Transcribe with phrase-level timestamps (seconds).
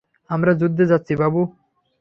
[0.29, 1.41] আমরা যুদ্ধে যাচ্ছি, বাবু।